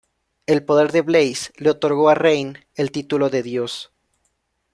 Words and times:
El 0.47 0.65
poder 0.65 0.91
de 0.91 1.01
Blaze 1.01 1.51
le 1.57 1.69
otorgo 1.69 2.09
a 2.09 2.15
Rain 2.15 2.57
el 2.73 2.89
título 2.91 3.29
de 3.29 3.43
Dios. 3.43 3.91